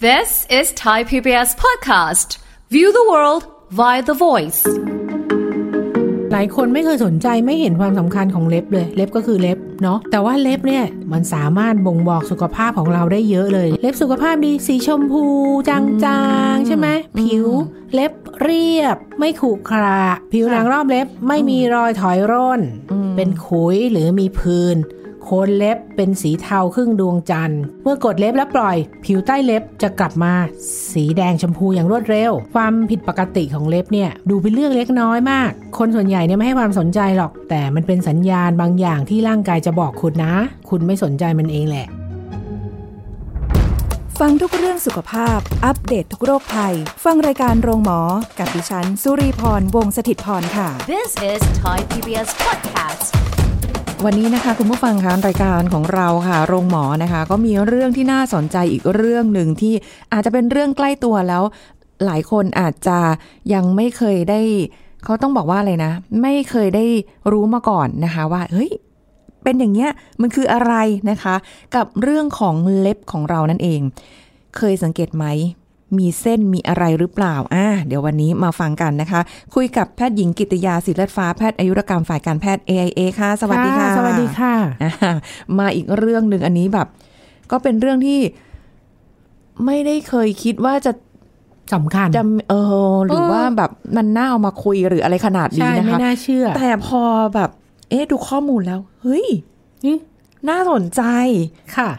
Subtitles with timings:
[0.00, 2.38] This is Thai PBS podcast.
[2.70, 3.42] View the world
[3.78, 4.60] via the voice.
[6.32, 15.24] หลายคนไม่เคยสนใจไม่เห็นความสำคัญของเล็บเลย เล็บก็คือเล็บเนาะแต่ว่าเล็บเนี่ยมันสามารถบ่งบอกสุขภาพของเราได้เยอะเลย เล็บสุขภาพดีสีชมพู
[15.68, 15.78] จา
[16.52, 16.86] งๆ ใช่ไหม
[17.18, 17.46] ผิว
[17.94, 18.12] เล็บ
[18.42, 22.60] เรียบ ไม่ขรุขระผิวหนังรอบเล็บไม่มีรอยถอยร่น
[23.16, 24.76] เป็นขุยหรือมีพื้น
[25.30, 30.32] โคนเล็บเป็นสีเทาครึ่งดวงจันทร์ เมื่อกดเล็บแล้วปล่อย ผิวใต้เล็บจะกลับมา
[30.92, 40.34] สีแดงชมพูอย่างรวดเร็ว ความผิดปกติของเล็บเนี่ยดูเป็นเรื่องเล็กน้อยมาก คนส่วนใหญ่เนี่ยไม่ให้ความสนใจหรอก แต่มันเป็นสัญญาณบางอย่างที่ร่างกายจะบอกคุณนะ
[40.68, 41.86] คุณไม่สนใจมันเองแหละ
[44.20, 46.74] ฟังทุกเรื่องสุขภาพ อัปเดตททุกโรคภัย
[47.04, 48.00] ฟังรายการโรงหมอ
[48.38, 53.37] กับดิฉัน สุรีพร วงศิตพรค่ะ This is Thai PBS podcast.
[54.04, 59.74] วันนี้นะคะคุณผู้ฟังคะรายการของเราค่ะโรงหมอนะคะ ก็มีเรื่องที่น่าสนใจอีกเรื่องหนึ่งที่
[60.12, 61.42] อาจจะเป็นเรื่องใกล้ตัวแล้ว
[62.04, 62.98] หลายคนอาจจะ
[63.54, 64.40] ยังไม่เคยได้
[65.04, 66.84] เขาต้องบอกว่าอะไรนะ ไม่เคยได้
[67.32, 68.70] รู้มาก่อนนะคะ ว่าเฮ้ย
[69.44, 70.74] เป็นอย่างเงี้ยมันคืออะไร
[71.10, 71.34] นะคะ
[71.76, 73.80] กับเรื่องของเล็บของเรานั่นเอง
[74.56, 75.24] เคยสังเกตไหม
[75.98, 79.20] มีเส้นมีอะไรหรือเปล่าอ่าเดี๋ยววันนี้มาฟังกันนะคะ
[79.54, 84.92] คุยกับแพทย์หญิงกิตยาศิลฟ้าแพทย์อายุรกรรมฝ่ายการแพทย์ AIA ค่ะ สวัสดีค่ะ สวัสดีค่ะอ่า
[85.58, 86.86] มาอีกเรื่องหนึ่งอันนี้แบบ
[87.50, 88.20] ก็เป็นเรื่องที่
[89.66, 90.92] ไม่ได้เคยคิดว่าจะ
[91.74, 92.54] สำคัญจะเอ
[92.92, 97.02] อหรือว่าแบบมันน่าเอามาคุยหรืออะไรขนาดนี้ใช่นะไม่คะน่าเชื่อ แต่พอ
[97.34, 97.50] แบบ
[97.90, 99.26] เอ๊ะดูข้อมูลแล้ว เฮ้ย
[99.86, 99.96] นี่
[100.48, 101.02] น่าสนใจ
[101.76, 101.90] ค่ะ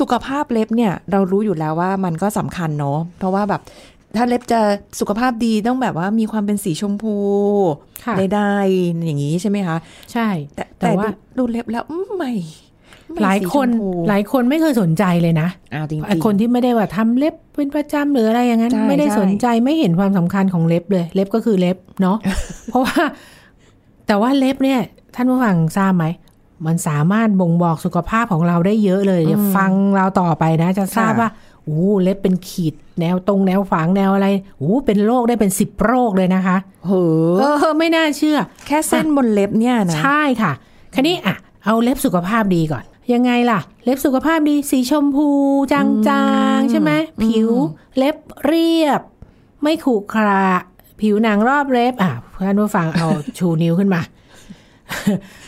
[0.00, 3.60] สุขภาพเล็บเนี่ยเรารู้อยู่แล้วว่ามันก็สำคัญเนาะเพราะว่าแบบ
[4.16, 4.60] ถ้าเล็บจะ
[5.00, 7.16] สุขภาพดีต้องแบบว่ามีความเป็นสีชมพู
[8.04, 9.76] ค่ะได้ๆอย่างนี้ใช่ไหมคะ
[10.12, 12.32] ใช่ แต่แต่แต่ว่าดูดูเล็บแล้วอืมไม่
[13.10, 22.16] ไม่หลายคนสีชมพูหลายคนไม่เคยสนใจเลยนะอ้าวจริงๆไอ้คนที่ไม่ได้ว่าทำเล็บเป็นประจำหรืออะไรอย่างนั้นใช่ไม่ได้ใช่สนใจไม่เห็นความสำคัญของเล็บเลย เล็บก็คือเล็บเนาะ
[22.70, 22.96] เพราะว่า
[24.06, 24.80] แต่ว่าเล็บเนี่ย
[25.14, 26.04] ท่านผู้ฟังทราบไหม
[26.66, 31.28] มันสามารถบ่งบอกสุขภาพของเราได้เยอะเลยเดี๋ยวฟังเราต่อไปนะ จะทราบว่า
[31.64, 34.28] โอ้เล็บเป็นขีดแนวตรงแนวฝางแนวอะไร
[34.58, 36.56] โอ้เป็นโรคได้เป็นสิบโรคเลยนะคะ
[36.86, 36.90] เห
[37.38, 40.52] เออะอไม่น่าเชื่อ แค่เส้นบนเล็บเนี่ยนะ ใช่ค่ะ
[40.94, 45.28] คันนี้อะ เอาเล็บสุขภาพดีก่อน ยังไงล่ะ เล็บสุขภาพดีสีชมพู
[45.72, 45.84] จา
[46.56, 46.90] งๆ ใช่ไหม
[47.22, 47.50] ผิว
[47.96, 49.00] เล็บเรียบ
[49.62, 50.48] ไม่ขรุขระ
[51.00, 52.12] ผิวหนังรอบเล็บ อะ
[52.46, 53.06] ท่านผู้ฟังเอา
[53.38, 54.00] ชูนิ้วขึ้นมา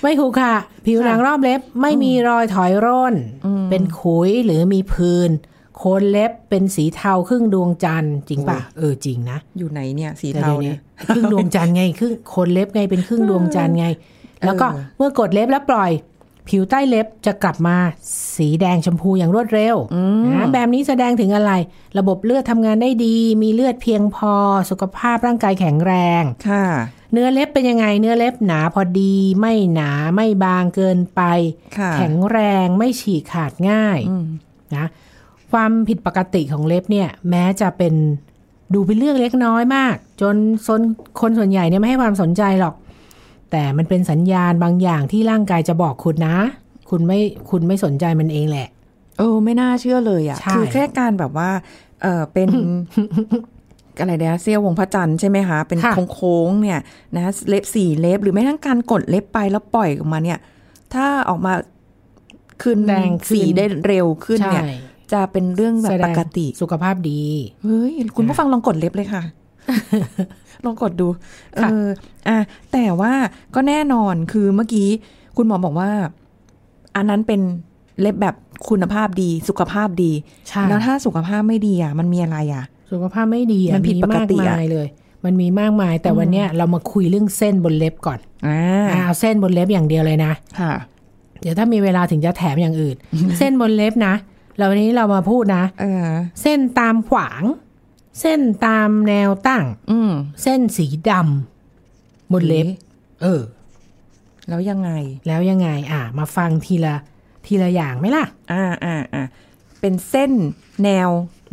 [0.03, 0.55] ไม่ขรุขระ
[0.87, 3.15] ผิวหนังรอบเล็บไม่มีรอยถอยร่น
[3.71, 5.31] เป็นขุยหรือมีพื้น
[5.77, 10.79] โคนเล็บเป็นสีเทาครึ่งดวงจันทร์จริงป่ะเออจริงนะ อยู่ไหนเนี่ย สีแต่เทาดี๋วเนี่ย
[11.15, 13.87] ครึ่งดวงจันทร์ไงครึ่งโคนเล็บไงเป็นครึ่งดวงจันทร์ไง
[14.47, 15.93] แล้วก็เออเมื่อกดเล็บแล้วปล่อย
[16.49, 17.77] ผิวใต้เล็บจะกลับมา
[18.37, 19.77] สีแดงชมพูอย่างรวดเร็ว
[20.35, 21.53] นะแบบนี้แสดงถึงอะไร
[21.99, 24.35] ระบบเลือดทำงานได้ดี มีเลือดเพียงพอ
[24.71, 26.67] สุขภาพร่างกายแข็งแรงค่ะ
[27.13, 31.23] เนื้อเล็บเป็นยังไง เนื้อเล็บหนาพอดี ไม่หนาไม่บางเกินไป
[31.79, 33.99] ค่ะแข็งแรงไม่ฉีกขาดง่าย
[34.77, 34.87] นะ
[35.53, 37.95] ความผิดปกติของเล็บเนี่ย แม้จะเป็น
[38.75, 40.37] ดูเป็นเรื่องเล็กน้อยมาก จน
[40.67, 40.81] ซน
[41.21, 42.75] คนส่วนใหญ่เนี่ยไม่ให้ความสนใจหรอก
[43.51, 46.37] แต่มันเป็นสัญญาณบางอย่างที่ร่างกายจะบอกคุณนะ
[46.91, 48.69] คุณไม่คุณไม่สนใจมันเองแหละ
[49.19, 51.51] เออ ไม่น่าเชื่อเลยอะใช่คือแค่การแบบว่า
[52.03, 52.49] เออเป็น
[54.01, 56.81] อะไรเนี่ยเสี้ยววงพระจันทร์ใช่ไหมคะ เป็นค่ะโค้งๆเนี่ย
[57.17, 60.39] นะเล็บสี่เล็บหรือแม้ทั้งการกดเล็บไปแล้วปล่อยออกมาเนี่ย
[60.95, 61.53] ถ้าออกมา
[62.63, 64.77] คืนแดงขึ้นสีได้เร็วขึ้นเนี่ยใช่
[65.13, 67.23] จะเป็นเรื่องแบบแสดปงกติสุขภาพดี
[67.63, 69.23] เฮ้ยคุณผู้ฟังลองกดเล็บเลยค่ะ
[70.65, 71.09] ลองกดดู
[71.55, 71.87] เอค่ะอ
[72.29, 72.39] อะ
[72.73, 73.13] แต่ว่า
[73.55, 74.89] ก็แน่นอนคือเมื่อกี้
[75.37, 75.91] คุณหมอบอกว่า
[76.97, 77.41] อันนั้นเป็น
[78.01, 78.35] เล็บแบบ
[78.69, 80.13] คุณภาพดี สุขภาพดี
[80.49, 84.87] ใช่แล้วถ้าสุขภาพไม่ดีอะ มันมีอะไรอะ สุขภาพไม่ดีอะมันผิดปกติมากอะมายเลย
[85.25, 88.59] มันมีมากมาย แต่วันเนี้ยเรามาคุยเรื่องเส้นบนเล็บก่อนอ่า
[88.93, 90.73] อ่าเอาเส้นบนเล็บอย่างเดียวเลยนะค่ะ
[91.41, 92.97] เดี๋ยวถ้ามีเวลาถึงจะแถมอย่างอื่น
[93.39, 94.15] เส้นบนเล็บนะ
[94.57, 96.07] เราวันนี้เรามาพูดนะเออ
[96.43, 97.43] เส้นตามขวาง
[98.21, 100.13] เส้นตามแนวตั้ง อืม
[100.43, 102.67] เส้นสีดำบนเล็บ
[103.23, 103.43] เออ
[104.49, 104.91] แล้วยังไง
[105.27, 106.95] แล้วยังไง อะ มาฟังทีละ
[107.47, 109.25] ทีละอย่างไหมล่ะ อ่าอ่าอ่า
[109.81, 110.33] เป็นเส้น
[110.85, 111.09] แนว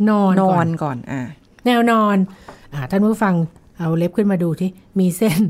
[0.08, 1.20] นอนนอก่อนก่อนอ่า
[1.66, 2.16] แนวนอน
[2.72, 3.34] อ่าท่านผู้ฟัง
[3.78, 4.70] เอาเล็บขึ้นมาดูที่
[5.00, 5.40] มีเส้น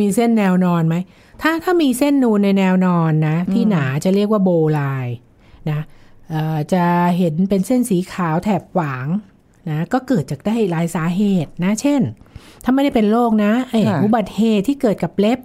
[0.00, 0.96] มีเส้นแนวนอนไหม
[1.42, 5.16] ถ้าถ้ามีเส้นนูนในแนวนอนนะที่หนาจะเรียกว่าโบไลน์
[5.70, 5.80] นะ
[6.30, 6.84] เอ่อจะ
[7.18, 9.06] เห็นเป็นเส้นสีขาวแถบขวาง
[9.70, 12.02] นะก็เกิดจากได้หลายสาเหตุนะ เช่น
[12.64, 15.38] ถ้าไม่ได้เป็นโรคนะไอ้ค่ะอุบัติเหตุที่เกิดกับเล็บ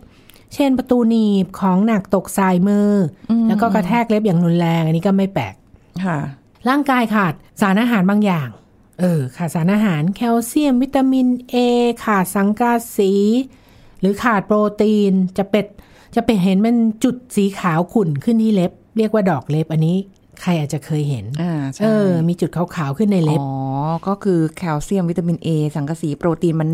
[0.56, 2.92] เช่นประตูหนีบของหนักตกสายมือ
[3.30, 5.54] อแล้วก็กระแทกเล็บอย่างรุนแรง อันนี้ก็ไม่แปลก
[6.06, 6.20] ค่ะ
[6.68, 8.50] ร่างกายขาดสารอาหารบางอย่าง
[9.00, 11.56] เออ ขาดสารอาหารแคลเซียม วิตามิน A
[12.06, 13.12] ขาดสังกาสี
[14.00, 15.66] หรือขาดโปรตีนจะเป็ด
[16.16, 19.98] จะเป็ดเห็นมันจุดสีขาวขุ่นขึ้นที่เล็บ เรียกว่าดอกเล็บอันนี้
[20.42, 23.52] ใครอาจจะเคยเห็นอ่าใช่เออ มีจุดขาวๆขึ้นในเล็บ อ๋อ
[24.08, 26.70] ก็คือแคลเซียมวิตามินเอสังกะสีโปรตีนมัน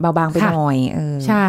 [0.00, 1.46] เบาบางไปค่ะหน่อย เออ ใช่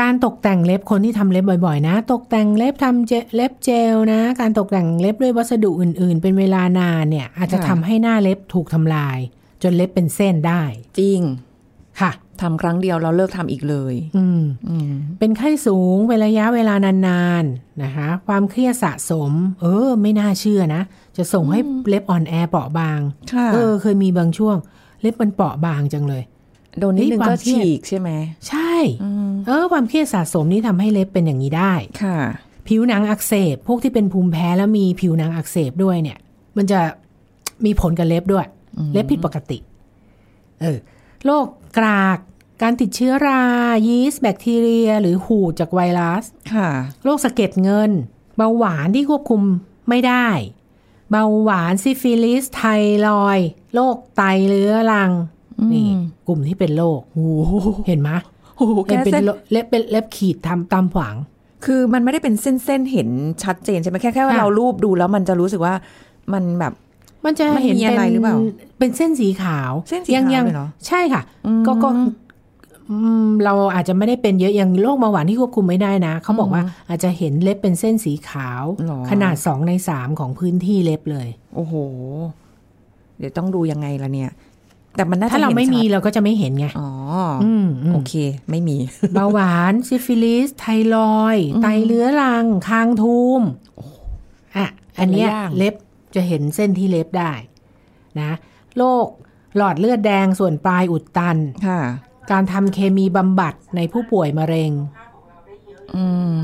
[0.00, 9.18] การตกแต่งเล็บคนที่ทำเล็บบ่อยๆ นะ ตกแต่งเล็บทำเจเล็บเจลนะ การตกแต่งเล็บด้วยวัสดุอื่น ๆ เป็นเวลานานเนี่ย อาจจะทำให้หน้าเล็บถูกทำลาย
[9.62, 10.62] จนเล็บเป็นเส้นได้
[10.98, 11.20] จริง
[12.00, 16.74] ค่ะทำครั้งเดียวเราเลิกทำอีกเลย อืมอืมเป็นไข้สูงเป็นระยะเวลา
[17.06, 20.82] นานๆนะคะ ความเครียดสะสม เออ ไม่น่าเชื่อนะ
[21.16, 23.00] จะส่งให้เล็บอ่อนแอเปราะบาง
[23.32, 24.56] ค่ะเออ เคยมีบางช่วง
[25.00, 26.22] เล็บมันเปราะบางจังเลย
[26.78, 28.10] โดนนิดนึงนี่ควาก็ฉีกใช่ไหม
[28.48, 28.74] ใช่ความเครียด
[29.46, 32.18] เออความเครียดสะสมนี่ทำให้เล็บเป็นอย่างนี้ได้ค่ะ
[32.68, 36.18] ผิวหนังอักเสบพวกที่เป็นภูมิแพ้แล้วมีผิวหนังอักเสบด้วยเนี่ย
[36.56, 36.80] มันจะ
[37.64, 38.46] มีผลกับเล็บด้วย
[38.92, 39.58] เล็บผิดปกติ
[40.60, 40.78] เออ
[41.24, 41.46] โรค
[41.78, 42.18] กราก
[42.62, 43.42] การติดเชื้อรา
[43.88, 46.24] ยีสต์ แบคทีเรีย หรือหูดจากไวรัส
[46.54, 46.68] ค่ะ
[47.04, 47.90] โรคสะเก็ดเงิน
[48.36, 49.42] เบาหวานที่ควบคุม
[49.88, 50.28] ไม่ได้
[51.10, 52.62] เบาหวานซิฟิลิส ไท
[53.06, 55.10] รอยด์โรคไตเรื้อรัง
[55.72, 55.86] นี่
[56.28, 57.00] กลุ่มที่เป็นโรค
[57.86, 58.10] เห็นไหม
[58.56, 61.16] โอ้โหเห็นแค่เป็นเส้นโรคเล็บเป็นเล็บขีดทำตามขวาง
[61.64, 63.08] คือมันไม่ได้เป็นเส้นๆเห็น
[63.42, 65.74] ชัดเจนใช่ไหมแค่แค่ว่าค่ะเรารูปดูแล้วมันจะรู้สึกว่า
[66.32, 66.72] มันแบบ
[67.24, 68.36] มันจะเห็นมันมีเป็อะไรนหรือเปล่า
[68.78, 71.22] เป็นเส้นสีขาว เส้นสีขาวยังเลยเหรอใช่ค่ะ
[71.66, 71.88] ก็ก็
[72.90, 81.74] อืมเราอาจจะไม่ได้เป็นเยอะอย่างโรคเบาหวานที่ควบคุมไม่ได้นะเขาบอกว่าอาจจะเห็นเล็บเป็นเส้นสีขาวหรอขนาดสองในสามของพื้นที่เล็บเลย โอ้โห
[83.18, 84.30] เดี๋ยวต้องดูยังไงล่ะเนี่ย
[84.96, 86.90] แต่มันน่าจะถ้าเราไม่มีเห็นชัดเราก็จะไม่เห็นไง อ๋อ
[87.42, 88.14] ออืมอืมโอเค
[88.50, 88.76] ไม่มี
[89.14, 93.42] เบาหวาน ซิฟิลิส ไทรอยด์ไตเรื้อรัง คางทูม
[94.56, 94.68] อะ
[94.98, 95.74] อันเนี้ยแต่ละอย่างเล็บ
[96.14, 97.32] จะเห็นเส้นที่เล็บได้
[98.20, 98.30] นะ
[98.76, 99.06] โรค
[99.56, 101.36] หลอดเลือดแดงส่วนปลายอุดตัน
[101.66, 101.80] ค่ะ
[102.30, 104.72] การทำเคมีบำบัดในผู้ป่วยมะเร็ง
[105.94, 106.06] อื
[106.36, 106.38] ม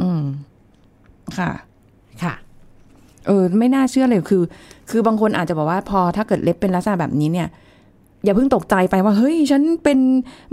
[0.00, 0.22] อืม
[1.38, 1.50] ค่ะ
[2.22, 2.34] ค่ะ
[3.26, 4.42] เออ ไม่น่าเชื่อเลยคือ
[4.90, 7.48] คือบางคนอาจจะบอกว่าพอถ้าเกิดเล็บเป็นลักษณะแบบนี้เนี่ย
[8.24, 9.98] อย่าเพิ่งตกใจไปว่าเฮ้ย ฉันเป็น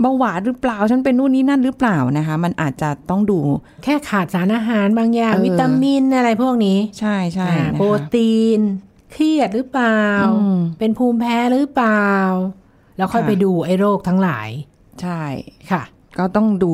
[0.00, 3.38] เบาหวานหรือเปล่า ฉันเป็นนู่นนี่นั่นหรือเปล่านะคะ มันอาจจะต้องดู
[3.84, 8.60] แค่ขาดสารอาหารบางอย่างเออวิตามินอะไรพวกนี้ ใช่ใช่อ่านะคะโปรตีน
[9.12, 10.00] เครียดหรือเปล่า
[10.40, 12.10] อืมเป็นภูมิแพ้หรือเปล่า
[12.96, 14.48] แล้วค่อยค่ะไปดูไอ้โรคทั้งหลาย
[15.02, 15.22] ใช่
[15.70, 15.82] ค่ะ
[16.18, 16.72] ก็ต้องดู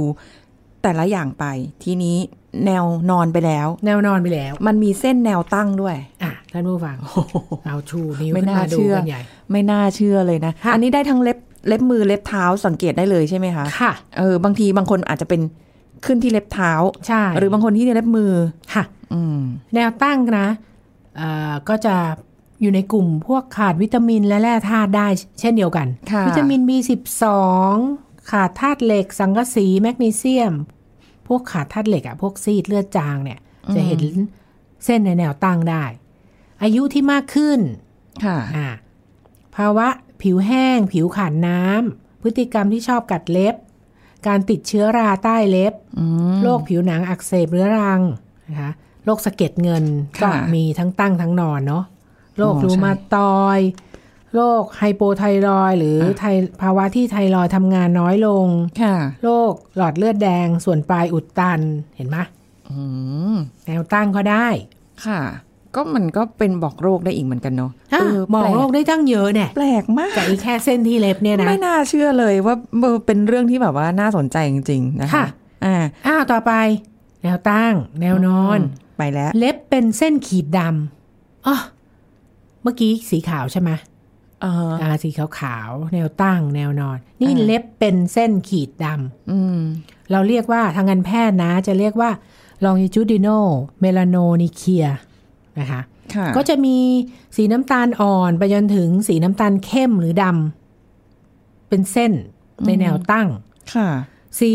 [0.83, 1.45] แต่ละอย่างไป
[1.85, 2.17] ทีนี้
[2.67, 6.97] แนวนอนไปแล้ว แนวนอนไปแล้ว มันมีเส้นแนวตั้งด้วย อะท่านผู้ฟัง
[7.67, 9.21] เอาชูนิ้วไม่ขึ้นน่ามาดูเชื่อกันใหญ่
[9.51, 11.39] ไม่น่าเชื่อเลยนะค่ะอันนี้ได้ทั้งเล็บ
[11.69, 15.41] เล็บมือเล็บเท้าสังเกตได้เลยใช่ไหมคะ ค่ะ เออบางทีบางคนอาจจะเป็น
[16.07, 16.73] ขึ้นที่เล็บเท้า
[17.07, 18.33] ใช่ หรือบางคนที่เล็บมือ
[18.75, 19.39] ค่ะ อืม
[19.75, 20.49] แนวตั้งนะ
[21.17, 21.97] เอ่อก็จะ
[22.61, 25.09] อยู่ในกลุ่มพวกขาดวิตามินและแร่ธาตุได้
[25.41, 27.25] เช่นเดียวกันค่ะวิตามิน B12
[28.31, 30.53] ขาดธาตุเหล็ก สังกะสี แมกนีเซียม
[31.27, 33.39] พวกขาดธาตุเหล็กอะพวกซีดเลือดจางเนี่ย
[33.75, 34.01] จะเห็น
[34.85, 35.85] เส้นในแนวตั้งได้
[36.63, 37.61] อายุที่มากขึ้น
[38.25, 38.69] ค่ะอ่า
[39.57, 39.89] ภาวะ
[40.23, 43.55] ผิวแห้ง ผิวขาดน้ำพฤติกรรมที่ชอบกัดเล็บ
[44.27, 45.73] การติดเชื้อราใต้เล็บ
[46.43, 48.03] โรคผิวหนังอักเสบเรื้อรัง
[48.49, 48.73] นะคะ
[49.05, 49.85] โรคสะเก็ดเงิน
[50.23, 51.85] ก็ค่ะมีทั้งตั้งทั้งนอนเนาะ
[52.39, 53.69] โรคอ๋อรูใช่มาตอยด์
[54.37, 56.25] โรคไฮโปไทรอยด์หรือไท
[56.63, 58.47] ภาวะที่ไทรอยด์ทำงานน้อยลง
[58.83, 61.61] ค่ะโรคหลอดเลือดแดงส่วนปลายอุดตัน
[61.97, 62.17] เห็นไหม
[62.71, 62.81] อื
[63.33, 64.47] มแนวตั้งก็ได้
[65.07, 65.21] ค่ะ
[65.75, 75.27] ก็มันก็เป็นบอกโรคได้อีกเหมือนกันเนาะอะเบอกโรคได้ตั้งเยอะเนี่ยแปลกมากกับอีแค่เส้นที่เล็บเนี่ยนะไม่น่าเชื่อเลยว่าเออเป็นเรื่องที่แบบว่าน่าสนใจจริงๆนะคะค่ะ
[75.65, 76.53] อ่าอ้าวต่อไป
[77.23, 78.61] แนวตั้ง แนวนอน
[78.99, 81.57] ไปแล้ว เล็บเป็นเส้นขีดดำอ๋อ
[82.63, 83.71] เมื่อกี้สีขาวใช่ไหม
[84.43, 88.87] เอออ่าสีขาวขาวๆ แนวตั้งแนวนอน นี่อ่าเล็บเป็นเส้นขีดด
[89.31, 92.11] อืมำเราเรียกว่าทางการแพทย์นะ จะเรียกว่า
[92.65, 93.47] longitudinal
[93.83, 94.87] melanonychia
[95.61, 95.81] นะคะ
[96.15, 96.77] ค่ะก็จะมี
[97.37, 102.13] สีน้ำตาลอ่อนไปจนถึงสีน้ำตาลเข้มหรือดำเป็นเส้น
[102.67, 103.29] ในแนวตั้ง
[103.75, 103.89] ค่ะ
[104.41, 104.53] สี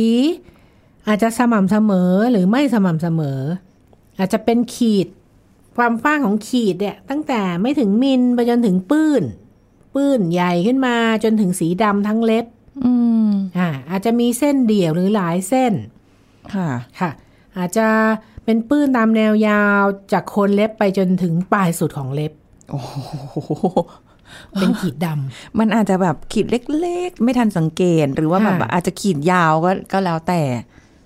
[1.07, 3.39] อาจจะสม่ำเสมอหรือไม่สม่ำเสมอ
[4.19, 5.07] อาจจะเป็นขีด
[5.77, 9.23] ความฟ้างของขีดเนี่ย ตั้งแต่ไม่ถึงมิลไปจนถึงปื้น
[9.93, 12.45] ปื้นใหญ่ขึ้นมาจนถึงสีดำทั้งเล็บ
[12.85, 12.93] อื
[13.27, 15.73] มอ่าอาจจะมีเส้นเดี่ยวหรือหลายเส้น
[16.53, 16.69] ค่ะ
[16.99, 17.11] ค่ะ
[17.57, 17.87] อาจจะ
[18.45, 19.83] เป็นปื้นตามแนวยาว
[20.13, 22.33] จากโคนเล็บไปจนถึงปลายสุดของเล็บ
[22.71, 22.91] โอ้โห
[24.53, 26.45] เป็นขีดดำมันอาจจะแบบขีด
[26.79, 30.41] เล็กๆ ไม่ทันสังเกต หรือว่าแบบค่ะอาจจะขีดยาวก็ก็แล้วแต่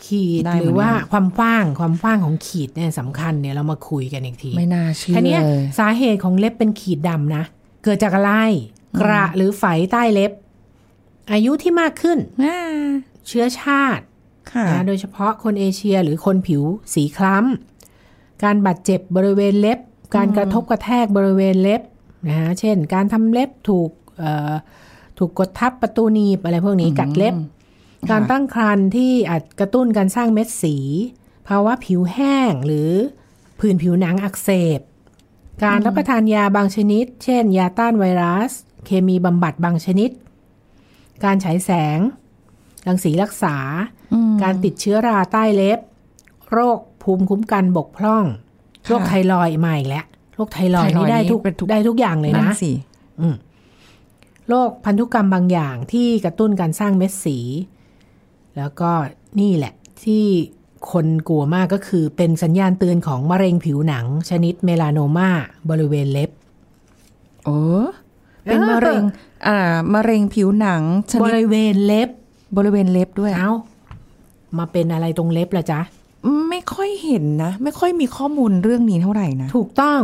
[0.05, 7.43] ขีดได้หเหมืรืออนกันว่าความฟ้างความฟ้างของขีดเนี่ยสำคัญเนี่ยเรามาคุยกันอีกที ไม่น่าเชื่อทีเนี้ยเลยสาเหตุของเล็บเป็นขีดดำนะ
[7.83, 8.31] เกิดจากอะไร
[9.01, 10.31] กระหรือไฝใต้เล็บ
[11.31, 12.59] อายุที่มากขึ้นอ่า
[13.27, 14.03] เชื้อชาติ
[14.51, 19.79] ค่ะนะโดยเฉพาะคนเอเชียหรือคนผิวสีคล้ำ การบาดเจ็บบริเวณเล็บ
[20.15, 21.81] การกระทบกระแทกบริเวณเล็บ
[22.27, 24.53] นะฮะเช่น การทำเล็บถูกเอ่อ
[25.17, 27.35] ถูกกดทับประตูหนีบอะไรพวกนี้กัดเล็บ
[28.11, 30.75] การตั้งครรภ์ที่อาจกระตุ้นการสร้างเม็ดสี
[31.47, 32.91] ภาวะผิวแห้งหรือ
[33.59, 34.79] ผื่นผิวหนังอักเสบ
[35.63, 38.51] การรับประทานยาบางชนิด เช่น ยาต้านไวรัส
[38.85, 40.09] เคมีบำบัดบางชนิด
[41.23, 41.99] การฉายแสง
[42.87, 43.55] รังสีรักษา
[44.43, 45.79] การติดเชื้อราใต้เล็บ
[46.51, 48.25] โรคภูมิคุ้มกันบกพร่อง
[48.87, 52.71] โรคไทรอยด์มาอีกแล้ว โรคไทรอยด์นี่ได้ทุกเป็นทุกได้ทุกอย่างเลยนั่นะนสิ
[54.49, 57.37] โรคพันธุกรรมบางอย่างที่กระตุ้นการสร้างเม็ดสี
[58.57, 58.91] แล้วก็
[59.39, 59.73] นี่แหละ
[60.03, 60.25] ที่
[60.91, 65.29] คนกลัวมากก็คือเป็นสัญญาณเตือนของมะเร็งผิวหนัง ชนิดเมลานโนมา
[65.69, 66.29] บริเวณเล็บ
[67.45, 67.59] โอ้
[68.45, 69.03] เป็นมะเร็ง
[69.47, 69.59] อ่า
[69.93, 72.09] มะเร็งผิวหนังชบนิดริเวณเล็บ
[72.57, 73.53] บริเวณเล็บด้วยเอ้า
[74.57, 75.79] มาเป็นอะไรตรงเล็บละจ๊ะ
[76.49, 80.01] ไม่ค่อยเห็นนะ ไม่ค่อยมีข้อมูลเรื่องนี้เท่าไหร่นะ ถูกต้อง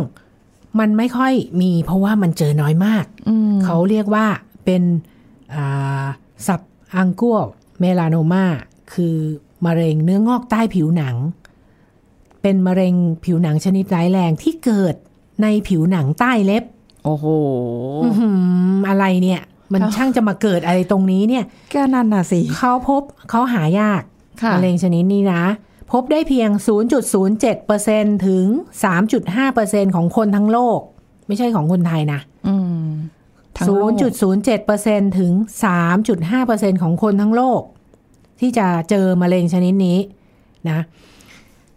[0.79, 4.25] มันไม่ค่อยมีเพราะว่ามันเจอน้อยมากอืมเขาเรียกว่า
[4.65, 4.83] เป็น
[6.47, 6.61] สับ
[6.95, 7.37] อังกัว
[7.79, 8.45] เมลานโนมา
[8.93, 9.15] คือ
[9.65, 11.15] มะเร็งเนื้องอกใต้ผิวหนัง
[12.41, 12.95] เป็นมะเร็ง
[13.25, 14.95] ผิวหนังชนิดร้ายแรงที่เกิด
[15.41, 16.63] ในผิวหนังใต้เล็บ
[17.03, 17.25] โอ้โห
[18.03, 18.37] อื้อหือ
[18.89, 19.41] อะไรเนี่ย
[19.73, 21.43] มันค่ะช่างจะมาเกิดอะไรตรงนี้เนี่ย
[21.73, 24.01] ก็นั่นน่ะสิเขาพบเขาหายาก
[24.41, 25.43] ค่ะมะเร็งชนิดนี้นะ
[25.91, 26.49] พบได้เพียง
[27.17, 28.45] 0.07%ถึง
[29.19, 30.79] 3.5%ของคนทั้งโลก
[31.27, 32.85] ไม่ใช่ของคนไทยนะอืม
[33.57, 33.91] ทั้งโลก
[34.55, 35.31] 0.07%ถึง
[36.07, 37.61] 3.5%ของคนทั้งโลก
[38.39, 39.97] ที่จะเจอมะเร็งชนิดนี้
[40.69, 40.79] นะ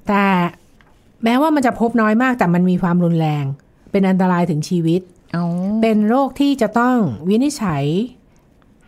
[0.09, 0.25] แต่
[1.25, 3.45] แม้ว่ามันจะพบน้อยมากแต่มันมีความรุนแรง
[3.95, 5.01] เป็นอันตรายถึงชีวิต
[5.33, 5.45] เอา
[5.83, 6.97] เป็นโรคที่จะต้อง
[7.29, 7.85] วินิจฉัย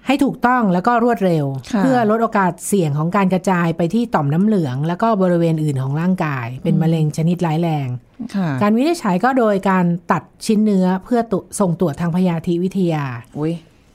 [0.07, 7.89] ให้ถูกต้องแล้วก็รวดเร็วค่ะเพื่อลดโอกาสเสี่ยงของการกระจายไปที่ต่อมน้ำเหลือง แล้วก็บริเวณอื่นของร่างกาย เป็นมะเร็งชนิดร้ายแรง
[8.35, 13.05] ค่ะการวินิจฉัยก็โดยการตัดชิ้นเนื้อเพื่อตุส่งตรวจทางพยาธิวิทยา
[13.39, 13.53] อุ้ย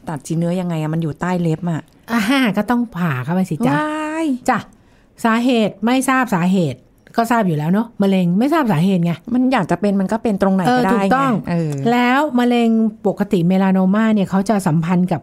[0.10, 2.22] ตัดชิ้นเนื้อยังไงอะมันอยู่ใต้เล็บอะอ่า
[2.58, 4.60] ก็ต้องผ่าเข้าไปสิจ๊ะว้ายจ้ะ
[5.25, 6.80] สาเหตุไม่ทราบสาเหตุ
[7.18, 12.70] ก็ทราบอยู่แล้วเนาะมะเร็งไม่ทราบสาเหตุไงมันอยากจะเป็นมันก็เป็นตรงไหนเออก็ได้ถูกต้องไเออแล้วมะเร็ง
[13.08, 15.22] ปกติเมลานโนมาเนี่ยเขาจะสัมพันธ์กับ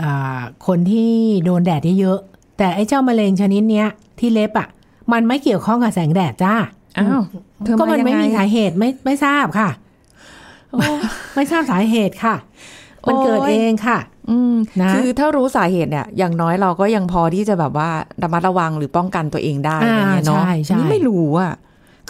[0.00, 1.12] อ่าคนที่
[1.44, 4.68] โดนแดดเยอะๆแต่ไอ้เจ้ามะเร็งชนิดเนี้ย ที่เล็บอะ
[5.12, 6.54] มันไม่เกี่ยวข้องกับแสงแดดจ้า
[6.98, 7.22] อ้าว
[7.64, 9.70] เธอก็มามันยังไม่ไงมีสาเหตุไม่ไม่ทราบค่ะ
[11.34, 12.34] ไม่ทราบสาเหตุค่ะ
[13.08, 13.98] มันเกิดโอ้ยเองค่ะ
[14.30, 17.90] อืมนะคือถ้ารู้สาเหตุเนี่ย อย่างน้อยเราก็ยังพอที่จะแบบว่า
[18.22, 21.52] ระมัดระวังหรือป้องกันตัวเองได้อะไรเงี้ยเนาะอ่าใช่ใช่นี่ไม่รู้อะ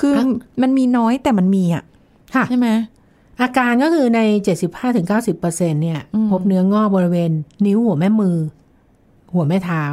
[0.00, 0.24] คืออะ
[0.62, 1.84] มันมีน้อยแต่มันมีอะ
[2.34, 2.68] ค่ะใช่ไหม
[3.42, 4.20] อาการก็คือใน
[4.82, 7.30] 75-90%เนี่ยอืมพบเนื้องอกบริเวณ
[7.66, 8.36] นิ้วหัวแม่มือ
[9.34, 9.84] หัวแม่เท้า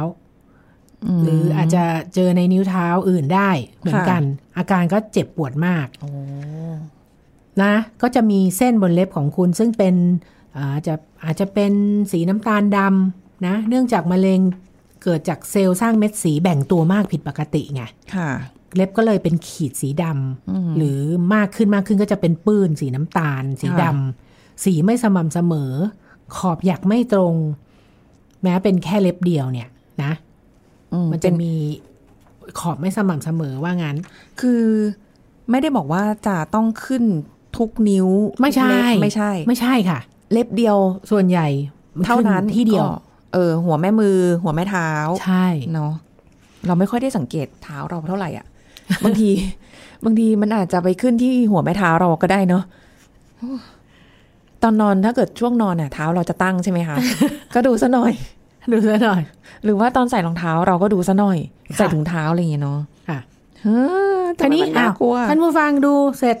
[1.18, 4.22] มหรืออาจจะเจอในนิ้วเท้าอื่นได้เหมือนค่ะกัน
[4.58, 6.10] อาการก็เจ็บปวดมากโอ้
[7.62, 9.94] นะ ก็จะมีเส้นบนเล็บของคุณซึ่งเป็น
[10.58, 10.94] อาจจะ
[11.24, 11.72] อาจจะเป็น
[12.12, 14.40] สีน้ำตาลดำนะ เนื่องจากมะเร็ง
[15.02, 17.82] เกิดจากเซลล์สร้างเม็ดสีแบ่งตัวมากผิดปกติไง
[18.14, 18.30] ค่ะ
[18.76, 20.98] เล็บก็เลยเป็นขีดสีดำหรือ
[21.34, 25.72] มากขึ้นมากขึ้นก็จะเป็นปื้นสีน้ำตาล สีดำสีไม่สม่ำเสมอ
[26.36, 27.34] ขอบหยักไม่ตรง
[28.42, 29.68] แม้เป็นแค่เล็บเดียวเนี่ย
[30.02, 30.12] นะ
[30.92, 31.52] อืมมันเป็จะนมี
[32.58, 33.96] ขอบไม่สม่ำเสมอว่างั้น
[34.40, 34.62] คือ
[35.50, 37.04] ไม่ได้บอกว่าจะต้องขึ้น
[37.56, 38.08] ทุกนิ้ว
[38.40, 40.00] ไม่ใช่ทุกเล็บไม่ใช่ ไม่ใช่ค่ะ
[40.32, 40.76] เล็บเดียว
[41.10, 41.48] ส่วนใหญ่
[41.98, 42.92] มัเท่านั้นขึ้ที่เดียวก็
[43.32, 44.90] เออ หัวแม่มือ หัวแม่เท้า
[45.22, 45.92] ใช่เนาะ
[46.66, 48.46] เราไม่ค่อยได้สังเกตเท้าเราเท่าไหร่อะ
[49.04, 49.30] บางที
[50.04, 52.62] บางทีมันอาจจะไปขึ้นที่หัวแม่เท้าเราก็ได้เนาะ
[54.62, 56.96] ตอนนอนถ้าเกิดช่วงนอนเนี่ยเท้าเราจะตั้งใช่ไหมคะ
[57.54, 58.12] ก็ดูซะหน่อย
[58.72, 59.22] ดูซะหน่อย
[59.64, 61.38] หรือว่าตอนใส่รองเท้าเราก็ดูซะหน่อย
[61.68, 62.78] ค่ะใส่ถุงเท้าอะไรอย่างเงี้ยเนาะ
[63.08, 63.18] ค่ะ
[63.62, 63.80] เฮ้
[64.20, 66.36] อทีนี้ทำไมมัน่ากลัวอ้าวท่านผู้ฟังดูเสร็จ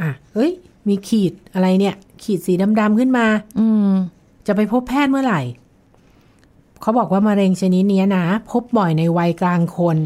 [0.00, 0.50] อะเฮ้ย
[0.88, 3.26] มีขีดอะไรเนี่ย ขีดสีดำๆขึ้นมา
[3.58, 3.90] อืม
[4.46, 5.42] จะไปพบแพทย์เมื่อไหร่
[6.80, 9.98] เขาบอกว่ามะเร็งชนิดเนี้ยนะ พบบ่อยในวัยกลางคน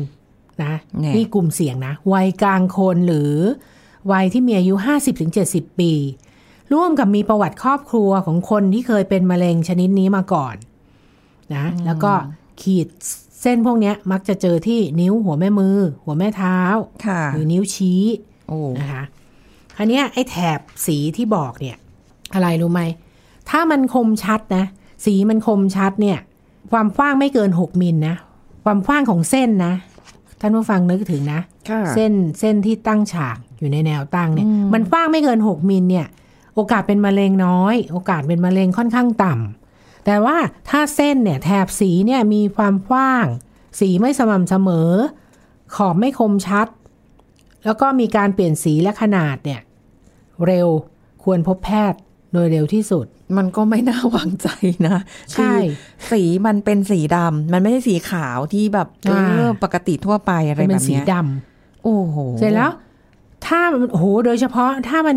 [0.63, 3.35] นะแน่นี่กลุ่มเสี่ยงนะ วัยกลางคนหรือ
[4.13, 4.75] วัยที่มีอายุ
[5.27, 5.93] 50-70 ปี
[6.73, 10.55] ร่วมกับมีประวัติครอบครัวของคนที่เคยเป็นมะเร็งชนิดนี้มาก่อน
[11.55, 12.13] นะ แล้วก็
[12.63, 12.89] ขีด
[13.43, 16.61] เส้นพวกเนี้ยมักจะเจอที่นิ้วหัวแม่มือ หัวแม่เท้า
[17.07, 18.03] ค่ะหรือนิ้วชี้
[18.49, 19.05] โอ้นะคะ
[19.77, 21.77] คราวเนี้ยไอ้แถบสีที่บอกเนี่ย
[22.35, 22.83] อะไรรู้ไหม
[23.51, 24.65] ถ้ามันคมชัดนะ
[25.05, 26.19] สีมันคมชัดเนี่ย
[26.71, 28.17] ความกว้างไม่เกิน6มิลนะ
[28.65, 29.73] ความกว้างของเส้นนะ
[30.41, 36.07] ท่านผู้ฟังนึกถึงนะค่ะเส้นเส้นที่ตั้งฉากอยู่ในแนวตั้งเนี่ย มันกว้างไม่เกิน6มิลเนี่ย
[36.55, 40.37] โอกาสเป็นมะเร็งน้อย โอกาสเป็นมะเร็งค่อนข้างต่ำแต่ว่า
[40.69, 43.27] ถ้าเส้นเนี่ยแถบสีเนี่ยมีความกว้าง
[43.81, 44.91] สีไม่สม่ำเสมอ
[45.75, 46.67] ขอบไม่คมชัด
[47.65, 49.61] แล้วก็มีการเปลี่ยนสีและขนาดเนี่ย
[50.47, 50.69] เร็ว
[51.25, 52.01] ควรพบแพทย์
[52.33, 53.07] โดยเร็วที่สุด
[53.37, 54.49] มันก็ไม่น่าวางใจ
[54.87, 54.99] นะ
[55.33, 61.15] ใช่คือสีมันเป็นสีดำ มันไม่ใช่สีขาวที่แบบเออ่าอปกติทั่วไปอะไรมันแบเป็นบสีเนี้ยด
[61.85, 62.73] โอ้โหำเสร็จแล้ว
[63.47, 65.17] ถ้ามันโอ้โห โดยเฉพาะถ้ามัน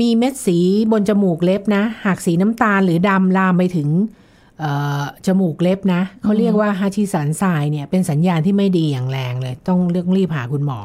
[0.00, 0.58] มีเม็ดสี
[0.92, 3.88] บนจมูกเล็บนะ หากสีน้ำตาลหรือดำลามไปถึง
[4.58, 10.80] เอ่อจมูกเล็บนะ เขาเรียกว่าฮาชิสันทรายเนี่ยเป็นสัญญาณที่ไม่ดีอย่างแรงเลย ต้องเรียกรีบหาคุณหมอ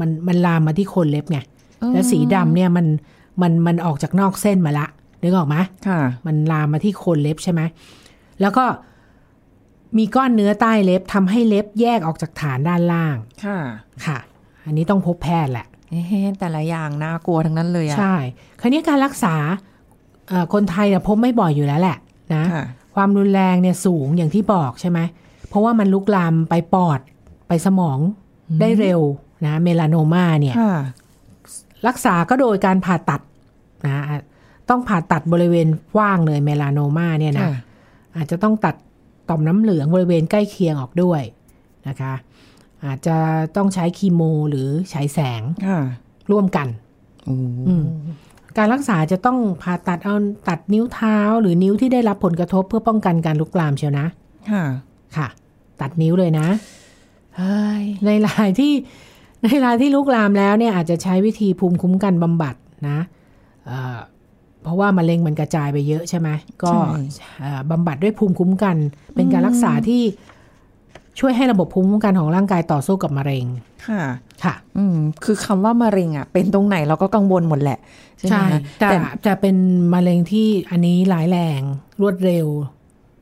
[0.00, 1.38] มันมันลามมาที่โคนเล็บไง
[1.92, 2.86] แล้วสีดำเนี่ยมัน
[3.42, 4.86] มันมันออกจากนอกเส้นมาละ
[5.22, 5.56] นึกออกไหม
[5.88, 7.60] ค่ะมันลามมาที่โคนเล็บใช่ไหม
[8.40, 8.64] แล้วก็
[9.98, 13.58] มีก้อนเนื้อใต้เล็บทำให้เล็บแยกออกจากฐานด้านล่าง ค่ะ
[14.06, 14.18] ค่ะ
[14.64, 18.14] อันนี้ต้องพบแพทย์แหละเอ๊ะแต่ละอย่างน่ากลัวทั้งนั้นเลยอะใช่
[18.60, 19.34] คราวนี้การรักษา
[20.28, 21.96] เอ่อคนไทยเนี่ยพบไม่บ่อยอยู่แล้วแหละ
[22.34, 24.98] นะค่ะความรุนแรงเนี่ยสูงอย่างที่บอกใช่ไหม
[25.48, 27.00] เพราะว่ามันลุกลามไปปอด
[27.48, 27.98] ไปสมอง
[28.60, 29.00] ได้เร็ว
[29.46, 30.74] นะ เมลาโนมาเนี่ยค่ะ
[31.86, 33.20] รักษาก็โดยการผ่าตัด
[33.86, 33.96] นะ
[34.68, 37.56] ต้องผ่าตัดบริเวณกว้างเลยเมลาโนมาเนี่ยนะค่ะ
[38.16, 38.74] อาจจะต้องตัด
[39.28, 41.22] ต่อมน้ำเหลืองบริเวณใกล้เคียงออกด้วย
[41.88, 42.14] นะคะ
[42.84, 43.16] อาจจะ
[43.56, 45.80] ต้องใช้คีโมหรือฉายแสงค่ะ
[46.30, 46.68] ร่วมกัน
[47.24, 47.36] โอ้
[47.68, 47.84] อืม
[48.56, 50.16] การรักษาจะต้องผ่าตัดเอา
[50.48, 54.06] ตัดนิ้วเท้า หรือนิ้วที่ได้รับผลกระทบเพื่อป้องกันการลุกลามเชียวนะ
[54.50, 54.64] ค่ะ
[55.16, 55.28] ค่ะ
[55.80, 56.48] ตัดนิ้วเลยนะ
[57.36, 58.72] เฮ้ยในรายที่
[59.44, 62.54] ในรายที่ลุกลามแล้วเนี่ยอาจจะใช้วิธีภูมิคุ้มกันบำบัด
[62.88, 62.98] นะ
[64.66, 66.28] เอ่อเพราะว่ามะเร็งมันกระจายไปเยอะใช่ไหม
[66.62, 66.72] ก็
[67.40, 68.76] เอ่อบำบัดด้วยภูมิคุ้มกัน
[69.14, 70.02] เป็นการรักษาที่
[71.20, 73.46] ช่วยให้ระบบภูมิคุ้มกันของร่างกายต่อสู้กับมะเร็ง
[73.86, 74.02] ค่ะ
[74.44, 77.78] ค่ะ อืม คือคำว่ามะเร็งอะ เป็นตรงไหนเราก็กังวลหมดแหละ
[78.18, 79.56] ใช่ไหมใช่คะแต่แต่จะเป็น
[79.94, 81.60] มะเร็งที่อันนี้ร้ายแรง
[82.00, 82.46] รวดเร็ว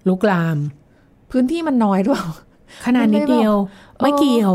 [0.08, 0.56] ลุกลาม
[1.30, 2.22] พื้นที่มันน้อยด้วย
[2.84, 3.54] ขนาดนิดเดียว
[3.94, 4.54] มันไม่แบบไม่เกี่ยว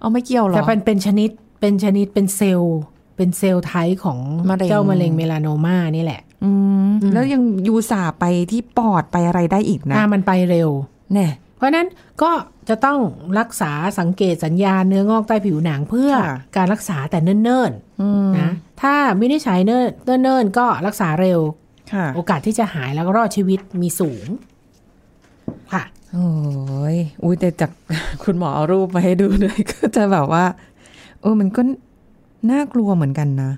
[0.00, 1.30] เอาไม่เกี่ยวหรอ แต่เป็นเป็นชนิด
[1.60, 2.78] เป็นชนิด เป็นเซลล์
[3.16, 4.18] เป็น cell type ของ
[4.50, 6.50] มะเร็งเจ้ามะเร็งเมลาโนมานี่แหละอื
[6.88, 10.70] มแล้วยังอุตส่าห์ไปที่ปอดไปอะไรได้อีกนะอ่ามันไปเร็ว
[11.12, 11.88] แน่เพราะฉะนั้น
[12.22, 12.30] ก็
[12.68, 12.98] จะต้อง
[13.38, 18.50] รักษาสังเกตสัญญาณเนื้องอกใต้ผิวหนังเพื่อค่ะการรักษาแต่เนิ่นอืมๆนะ
[18.82, 19.88] ถ้าวินิจฉัยเนิ่น
[20.22, 21.40] เนิ่นๆก็รักษาเร็ว
[21.92, 24.26] ค่ะโอกาสที่จะหายแล้วก็รอดชีวิตมีสูง
[25.72, 27.70] ค่ะโอ้ยอุ้ยแต่จาก
[28.22, 30.44] คุณหมอเอารูปมาให้ดูเลยก็จะแบบว่า
[31.20, 31.62] เออมันก็
[32.50, 33.52] น่ากลัวเหมือนกันนะ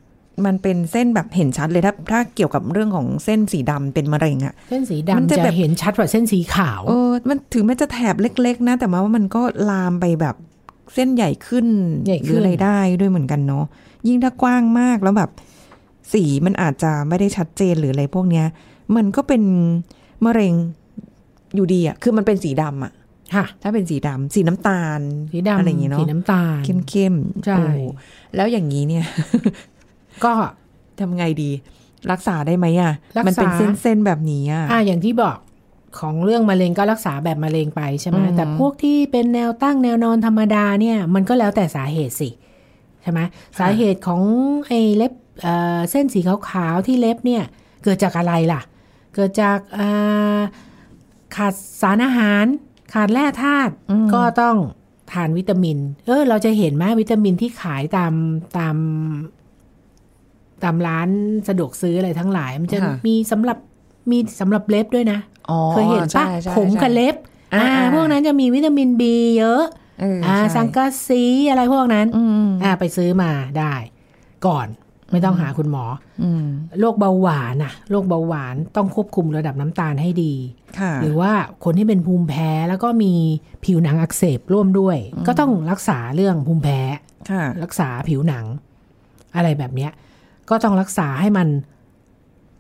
[0.47, 10.37] มันเป็นเส้นแบบเห็นชัดเลยถ้าถ้าเกี่ยวกับเรื่องของเส้นสีดำเป็นมะเร็งอะเส้นสีมันดำจะจะแบบเห็นชัดกว่าเส้นสีขาวเออมันถึงแม้จะแถบเล็ก ๆ นะ แต่ว่ามันก็ลามไปแบบ
[10.95, 11.67] เส้นใหญ่ขึ้น
[12.07, 13.65] ใหญ่หขึ้รือนอะไรได้ด้วยเหมือนกันเนาะ
[14.07, 15.31] ยิ่งถ้ากว้างมากแล้วแบบ
[16.13, 18.47] สีมันอาจจะไม่ได้ชัดเจนหรืออะไรพวกเนี้ย
[18.97, 19.43] มันก็เป็น
[20.25, 20.55] มะเร็ง
[21.55, 23.04] อยู่ดีอะคือมันเป็นสีดำอะค่ะ
[23.63, 25.01] ถ้าเป็นสีดำสีน้ำตาล
[25.33, 27.67] สีดำอะไรอย่างงี้เนอะสีน้ำตาล เข้มๆใช่โอ้
[28.37, 29.05] แล้วอย่างนี้เนี่ย
[30.25, 30.33] ก็
[30.99, 31.51] ทำไงดี
[32.13, 33.51] รักษาได้ไหมอะรักษามัมันเป็น
[33.83, 35.37] เส้นๆแบบนี้อะอ่าอย่างที่บอก
[35.99, 42.29] ของเรื่องมะเร็งก็รักษาแบบมะเร็งไปใช่ไหมอืมแต่พวกที่เป็นแนวตั้งแนวนอนธรรมดาเนี่ย มันก็แล้วแต่สาเหตุสิ
[43.03, 43.21] ใช่ไหม
[43.59, 44.23] สาเหตุของ
[44.69, 47.43] ไอ้เล็บเอ่อเส้นสีขาวๆที่เล็บเนี่ย
[47.85, 48.61] เกิดจากอะไรล่ะ
[49.15, 50.39] เกิดจากอ่า
[51.37, 52.45] ขาดสารอาหาร
[52.93, 53.73] ขาดแร่ธาตุ
[54.15, 54.57] ก็ต้อง
[55.13, 58.13] ทานวิตามิน เออ เราจะเห็นไหมวิตามินที่ขายตาม
[58.59, 58.77] ตาม
[60.65, 61.09] ตามร้าน
[61.49, 63.59] สะดวกซื้ออะไรทั้งหลาย มันจะค่ะมีสำหรับ
[64.11, 65.19] มีสำหรับเล็บด้วยนะ
[65.51, 67.17] อ๋อเคยเห็นปะใช่ใช่ผมกับใช่เล็บ
[67.55, 69.63] อ่าอ่าอ่า พวกนั้นจะมีวิตามินบีเยอะ
[70.01, 73.75] เอออ่าใช่สังกะสีอะไรพวกนั้นอืมอ่า ไปซื้อมาได้
[74.47, 74.67] ก่อน
[75.15, 75.85] ไม่ต้องหาคุณหมอ
[76.23, 76.47] อืม
[76.81, 80.35] โรคเบาหวานน่ะโรคเบาหวานต้องควบคุมระดับน้ำตาลให้ดี
[80.79, 81.33] ค่ะหรือว่า
[81.65, 83.13] คนที่เป็นภูมิแพ้แล้วก็มี
[83.65, 84.97] ผิวหนังอักเสบร่วมด้วย
[85.27, 86.81] ก็ต้องรักษาเรื่องภูมิแพ้
[87.31, 88.45] ค่ะรักษาผิวหนัง
[89.37, 89.93] อะไรแบบเนี้ย
[90.51, 91.49] ก็ต้องรักษาให้มัน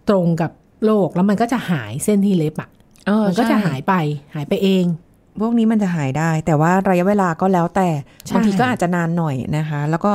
[0.08, 0.50] ตรงกับ
[0.84, 2.68] โรคแล้วมันก็จะหายเส้นที่เล็บอะ
[3.06, 3.94] เออมันก็จะใช่หายไป
[4.34, 4.84] หายไปเอง
[5.40, 7.88] พวกนี้มันจะหายได้ แต่ว่าระยะเวลาก็แล้วแต่
[8.26, 10.10] ใช่บางทีก็อาจจะนานหน่อยนะคะ แล้วก็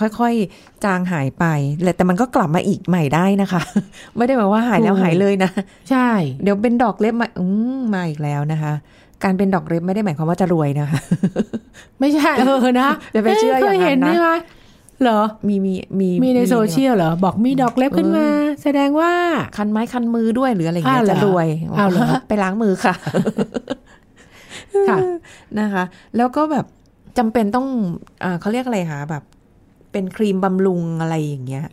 [0.00, 1.44] ค่ะค่อยๆ จางหายไป
[1.96, 3.62] แต่มันก็กลับมาอีกใหม่ได้นะคะ
[4.16, 5.50] ไม่ได้หมายว่าหายแล้วถูกหายเลยนะ
[5.90, 6.08] ใช่
[6.42, 8.72] เดี๋ยวเป็นดอกเล็บมาอืมมาอีกแล้วนะคะ
[9.24, 10.98] การเป็นดอกเล็บไม่ได้หมายความว่าจะรวยนะคะ
[12.00, 14.36] ไม่ใช่เออนะอย่าไปเชื่ออย่างนั้นนะเคยเห็นไหมคะ
[15.02, 18.26] เหรอ มีมีมีมีในโซเชียลเหรอ บอกมีดอกเล็บขึ้นมา
[18.62, 19.12] แสดงว่า
[19.56, 21.46] คันไม้คันมือด้วยหรืออะไรอย่างเงี้ยอ้าวเหรอจะรวย
[21.78, 22.94] อ้าวเหรอไปล้างมือค่ะ
[24.88, 24.98] ค่ะ
[25.60, 25.84] นะคะ
[26.16, 26.66] แล้วก็แบบ
[27.18, 27.66] จำเป็นต้อง
[28.24, 29.22] อาเขาเรียกอะไรคะแบบ
[29.94, 31.64] เป็นครีมบำรุงอะไรอย่างเงี้ย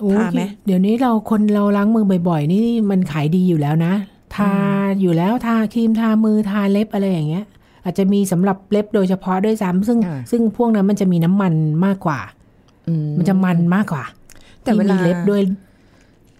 [0.00, 3.92] โอ้ยทาไหมเดี๋ยวนี้เราคนเราล้างมือบ่อย ๆ นี่มันขายดีอยู่แล้วนะ
[4.36, 4.52] ทา
[5.00, 7.44] อยู่แล้วทาครีมทามือทาเล็บอะไรอย่างเงี้ย
[7.84, 11.54] อาจจะมีสำหรับเล็บโดยเฉพาะด้วยซ้ำซึ่งค่ะซึ่งพวกนั้นมันจะมีน้ำมัน
[11.86, 12.20] มากกว่า
[12.88, 14.04] อืมันจะมันมากกว่า
[14.62, 15.42] แต่เวลาที่มีเล็บด้วย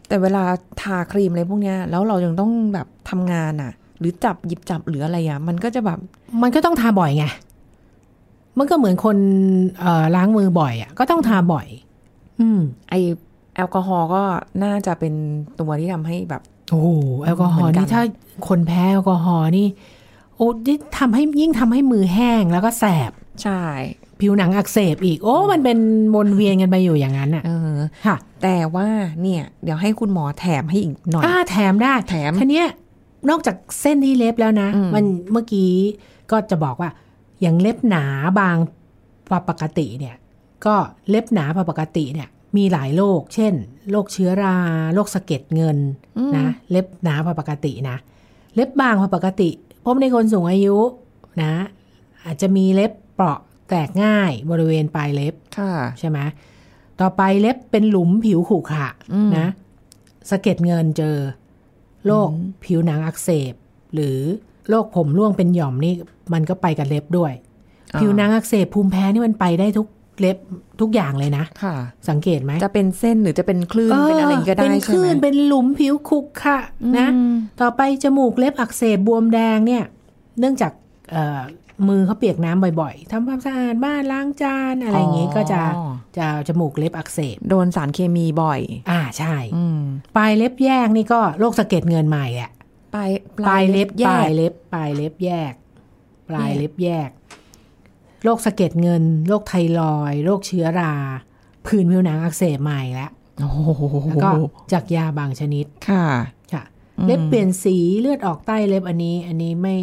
[0.08, 0.42] แต่เวลา
[0.80, 5.98] ทาครีมอะไรพวกเนี้ย แล้วเรายังต้องแบบทำงานอะ หรือจับหยิบจับหรืออะไรอะ มันก็จะแบบ
[6.42, 7.24] มันก็ต้องทาบ่อยไง
[8.58, 9.16] มันก็เหมือนคน
[9.80, 11.66] เอ่อล้างมือบ่อยอะก็ต้องทาบ่อย
[12.40, 12.94] อืม ไอ
[13.56, 14.22] แอลกอฮอล์ก็
[14.62, 15.14] น่าจะเป็น
[15.60, 16.88] ตัวที่ทำให้แบบโอ้โห
[17.22, 18.02] แอลกอฮอล์เหมือนกันนี่ถ้า
[18.48, 19.66] คนแพ้แอลกอฮอล์นี่
[20.36, 23.62] โอ้ยิ่งทำให้ยิ่งทำให้มือแห้งแล้วก็แสบใช่
[24.20, 25.78] ผิวหนังอักเสบอีก โอ้ มันเป็น
[26.16, 28.86] วนเวียนกันไปอยู่อย่างนั้นอะเออค่ะ แต่ว่า
[29.22, 32.68] เนี่ย เดี๋ยวให้คุณหมอแถมให้อีกหน่อยอ่าแถมได้แถมคันเนี้ย
[33.30, 35.70] นอกจากเส้นที่เล็บแล้วนะอืมมันเมื่อกี้
[36.30, 36.90] ก็จะบอกว่า
[37.40, 38.04] อย่างเล็บหนา
[38.40, 38.56] บาง
[39.28, 40.16] กว่าปกติเนี่ย
[40.66, 40.74] ก็
[41.10, 43.54] เล็บหนากว่าปกติเนี่ยมีหลายโรคเช่น
[43.90, 44.56] โรคเชื้อรา
[44.94, 45.78] โรคสะเก็ดเงิน
[46.36, 47.96] นะเล็บหนากว่าปกตินะ
[48.54, 49.50] เล็บบางกว่าปกติ
[49.84, 50.76] พบในคนสูงอายุ
[51.42, 51.52] นะ
[52.24, 56.18] อาจจะมีเล็บเปราะแตกง่ายบริเวณปลายเล็บค่ะใช่ไหม
[57.00, 59.48] ต่อไปเล็บเป็นหลุมผิวขรุขระอืมนะ
[60.30, 61.16] สะเก็ดเงินเจอ
[62.06, 62.28] โรค
[62.64, 63.54] ผิวหนังอักเสบ
[63.94, 64.18] หรือ
[64.68, 65.94] โรคผมร่วงเป็นหย่อมนี่
[66.34, 67.32] มันก็ไปกับเล็บด้วย
[68.00, 69.88] ผิวหนังอักเสบภูมิแพ้นี่มันไปได้ทุก
[70.20, 70.36] เล็บ
[70.80, 71.74] ทุกอย่างเลยนะค่ะ
[72.08, 76.58] สังเกตไหมจะเป็นเส้นหรือจะเป็นคลื่นเป็นอะไรก็ได้เป็นคใช่ไหมลื่นเป็นหลุมผิวขรุขระ
[76.98, 79.84] นะอืมต่อไปจมูกเล็บอักเสบบวมแดงเนี่ย
[80.40, 80.72] เนื่องจาก
[81.10, 81.40] เอ่อ
[81.88, 88.60] มือเขาเปียกน้ำบ่อยๆทำความสะอาดบ้านล้างจานอะไรอย่างงี้ก็จะอ๋อจะจมูกเล็บอักเสบ โดนสารเคมีบ่อย
[88.90, 89.80] อ่าใช่อืม
[90.16, 92.50] ปลายเล็บแยกนี่ก็โรคสะเก็ดเงินใหม่แหละ
[92.94, 93.10] ปลาย
[93.46, 95.52] ปลายเล็บแยปลายกเล็บปลายเล็บแยก
[96.28, 97.10] ปลายแยกเล็บแยก
[98.24, 100.94] โรคสะเก็ดเงิน โรคไทรอยด์โรคเชื้อรา
[101.66, 103.10] ผื่นผิวหนังอักเสบใหม่แล้ว
[103.40, 104.30] โอ้โหแล้วก็
[104.72, 106.06] จากยาบางชนิด ค่ะ
[106.52, 106.62] ค่ะ
[106.98, 109.74] อืมเล็บเปลี่ยนสีเลือดออกใต้เล็บอันนี้ อันนี้ไม่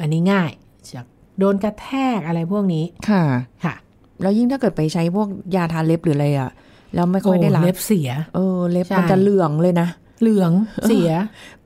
[0.00, 0.50] อันนี้ง่าย
[0.92, 1.06] จาก
[1.38, 3.24] โดนกระแทกอะไรพวกนี้ ค่ะ
[3.64, 3.74] ค่ะ
[4.22, 6.50] แล้วยิ่งถ้าเกิดไปใช้พวกยาทาเล็บหรืออะไรอะ
[6.94, 9.88] แล้วไม่ค่อยได้ล้างโเล็บเสีย เออ เล็บใช่มันจะเหลืองเลยนะ
[10.22, 10.52] เหลือง
[10.88, 11.10] เสีย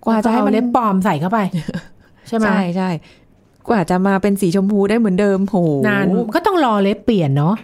[0.05, 1.39] กว่าจะให้เอมันเล็บปลอมใส่เข้าไป
[2.29, 2.89] ใช่ไหมใช่ใช่
[3.69, 5.57] กว่าจะมาเป็นสีชมพูได้เหมือนเดิมโห
[5.89, 7.55] นานก็ต้องรอเล็บเปลี่ยนเนาะ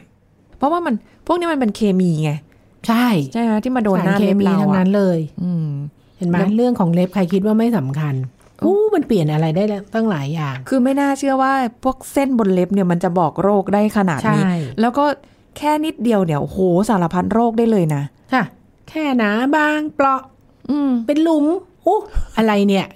[0.59, 0.95] เพราะว่ามัน
[1.27, 2.33] พวกนี้มันเป็นเคมีไง
[2.88, 5.69] ใช่ใช่ไหมที่มาโดนหน้าสารเคเล็บมีเราทั้งอะนั้นเลย อืม
[6.17, 8.15] เห็นไหมแล้วเรื่องของเล็บใครคิดว่าไม่สำคัญ
[8.65, 11.53] อู้มันเปลี่ยนอะไรได้ตั้งหลายอย่าง คือไม่น่าเชื่อว่า
[11.85, 15.05] พวกเส้นบนเล็บเนี่ยมันจะบอกโรคได้ขนาดนี้ใช่แล้วก็
[15.59, 18.45] แค่นิดเดียวเนี่ยโอ้โหสารพัดโรคได้เลยนะค่ะ
[18.88, 20.21] แค่หนาบางเปราะ
[20.71, 21.47] อืม เป็นหลุม
[21.87, 21.99] อู้
[22.37, 22.87] อะไรเนี่ย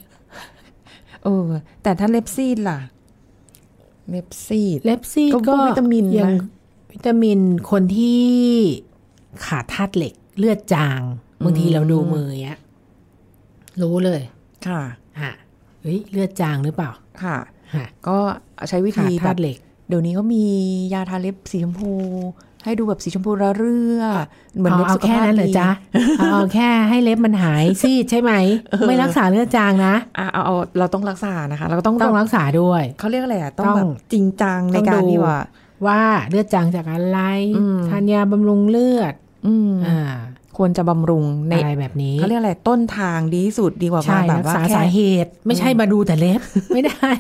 [1.24, 1.48] เออ
[1.82, 2.78] แต่ถ้าเล็บซีดล่ะ
[4.10, 6.32] เล็บซีดเล็บซีดก็ก็พวกวิตามินนะยัง
[6.92, 7.40] วิตามิน
[7.70, 8.24] คนที่
[9.46, 11.00] ขาดธาตุเหล็กเลือดจาง
[11.44, 12.58] บางทีเราดูมือเนี้ย
[13.82, 14.22] รู้เลย
[14.66, 14.82] ค่ะ
[15.22, 15.32] ฮะ
[15.80, 16.90] เฮ้ยเลือดจางหรือเปล่า
[17.22, 17.36] ค่ะ
[17.74, 18.18] ฮะก็
[18.68, 20.44] ใช้วิขาธีดแบธาบตุเหล็ก เดี๋ยวนี้ก็มี
[20.92, 21.92] ยาทาเล็บสีชมพู
[22.66, 24.02] ให้ดูแบบสีชมพูระเรื่อ
[24.58, 25.68] เหมือนเอาเล็บเอาสุขแค่ภาพนั้นเหรอดีจ๊ะ
[26.18, 28.32] เอาเอาแค่ให้เล็บมันหายซีดใช่ไหม
[28.88, 35.38] ไม่รักษาเลือดจางนะอะเอาเอาเราต้องรักษานะคะ เราก็ต้องต้องรักษาด้วย เขาเรียกอะไรอะต้องต้องแบบจริงจังในต้องการดูที่ว่า
[35.86, 37.20] ว่าเลือดจางจากอะไร
[37.56, 39.14] อืมทานยาบำรุงเลือด
[39.46, 40.00] อืมอ่า
[40.56, 46.40] ควรจะบำรุงในอะไรแบบนี้เขาเรียกอะไรต้นทางดีที่สุดดีกว่าใช่มาแบบรักว่าษาแค่สาเหตุ ไม่ใช่มาดูแต่เล็บ
[46.74, 47.10] ไม่ได้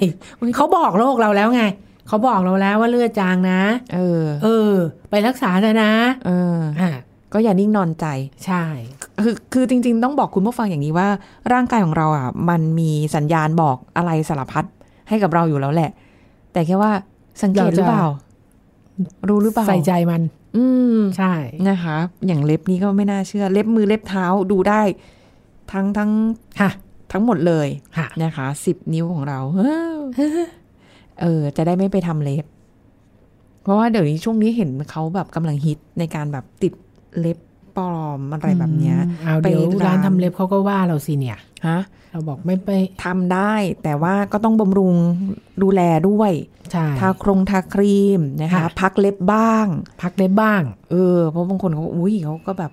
[0.56, 1.62] เขาบอกโรคเราแล้วไง
[2.08, 3.60] เขาบอกเราแล้วว่าเลือดจางนะ
[3.94, 4.72] เออ เออ
[5.10, 5.92] ไปรักษาเถอะนะ
[6.26, 6.90] เอออ่า
[7.32, 8.06] ก็อย่านิ่งนอนใจ
[8.44, 8.64] ใช่
[9.22, 11.08] คือคือจริง ๆ ต้องบอกคุณผู้ฟังอย่างนี้ว่า
[11.52, 14.64] ร่างกายของเราอะ มันมีสัญญาณบอกอะไรสารพัด
[15.08, 15.90] ให้กับเราอยู่แล้วแหละ
[16.52, 16.92] แต่แค่ว่า
[17.42, 18.06] สังเกตหรือเปล่า
[19.28, 20.22] รู้หรือเปล่าใส่ใจมัน
[20.56, 20.64] อื
[20.96, 21.34] มใช่
[21.68, 24.82] นะคะ อย่างเล็บนี้ก็ไม่น่าเชื่อ เล็บมือเล็บเท้าดูได้
[25.72, 26.10] ทั้งทั้ง
[26.60, 26.70] ค่ะ
[27.12, 29.38] ทั้งหมดเลยค่ะนะคะสิบนิ้วของเรา
[31.20, 32.44] เออจะได้ไม่ไปทำเล็บ
[33.62, 36.72] เพราะว่าเดี๋ยวนี้ช่วงนี้เห็นเขาแบบกำลังฮิตในการแบบติด
[37.18, 37.38] เล็บ
[37.76, 41.80] ปลอมอะไรแบบเนี้ยอืมเอาไปเดี๋ยวร้านร้านทำเล็บเขาก็ว่าเราสิเนี่ยฮะ
[42.12, 42.70] เราบอกไม่ไป
[43.04, 44.94] ทำได้ แต่ว่าก็ต้องบำรุง
[45.62, 46.32] ดูแลด้วย
[46.72, 49.66] ใช่ทาครงทาครีมนะคะค่ะพักเล็บบ้าง
[50.02, 52.72] พักเล็บบ้าง เออ เพราะบางคนเขาอุ้ยเขาก็แบบ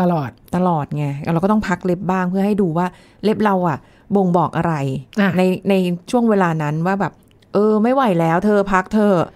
[0.00, 2.86] ตลอดตลอดไงเราก็ต้องพักเล็บบ้างเพื่อให้ดูว่า
[3.24, 3.78] เล็บเราอะ
[4.16, 4.74] บ่งบอกอะไร
[5.20, 5.74] อะในใน
[6.10, 7.12] ช่วงเวลานั้นว่าแบบ
[7.54, 9.28] เออ ไม่ไหวแล้ว เธอพักเธอะ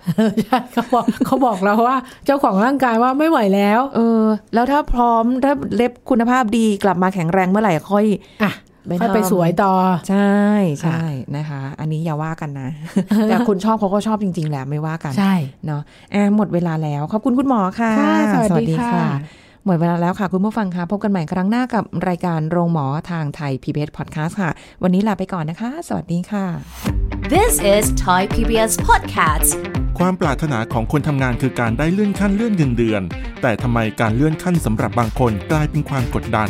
[0.44, 1.96] ใช่เขาบอกเขาบอกเราว่า
[2.26, 4.22] เจ้าของร่างกายว่าไม่ไหวแล้ว เออ
[4.54, 8.06] แล้วถ้าพร้อมถ้าเล็บคุณภาพดีกลับมาแข็งแรงเมื่อไหร่ค่อย
[8.42, 8.52] อะ
[9.00, 9.72] ค่อยไปสวยต่อ
[10.08, 10.32] ใช่
[10.82, 11.04] ใช่
[11.36, 12.68] นะคะ อันนี้อย่าว่ากันนะ
[13.28, 15.34] แต่คุณชอบเขาก็ชอบจริง ๆ แหละไม่ว่ากัน ใช่
[15.66, 15.82] เนาะ
[16.14, 24.50] อะหมดเวลาแล้ว ขอบคุณคุณหมอค่ะค่ะสวัสดีค่ะ หมดเวลาแล้วค่ะ คุณผู้ฟังคะพบกันใหม่ครั้งหน้ากับรายการโรงหมอทางไทย PBS Podcast ค่ะ
[24.82, 26.44] วันนี้ลาไปก่อนนะคะ สวัสดีค่ะ
[27.34, 29.48] This is Thai PBS Podcast
[29.98, 33.02] ความปรารถนาของคนทำงานคือการได้เลื่อนขั้นเลื่อนเงินเดือน
[33.42, 36.48] แต่ทำไมการเลื่อนขั้นสำหรับบางคนกลายเป็นความกดดัน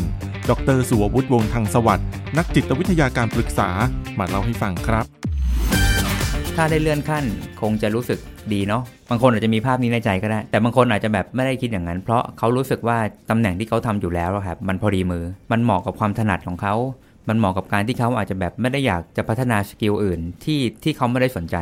[0.50, 3.68] ดรสุวัฒน์วงศ์ทางสวัสดิ์นักจิตวิทยาการปรึกษา
[4.18, 5.06] มาเล่าให้ฟังครับ
[6.56, 7.24] ถ้าได้เลื่อนขั้น
[7.60, 8.18] คงจะรู้สึก
[8.52, 12.98] ดีเนาะบางคนอาจจะมีภาพนี้ในใจก็ได้ แต่บางคนอาจจะแบบไม่ได้คิดอย่างนั้น เพราะเขารู้สึกว่า
[13.30, 16.74] ตำแหน่งที่เขาทำอยู่แล้วครับมันพอดีมือ มันเหมาะกับความถนัดของเขา
[17.28, 21.56] มันเหมาะกับการที่เขาอาจจะแบบไม่ได้อยากจะพัฒนาสกิลอื่นที่ที่เขาไม่ได้สนใจ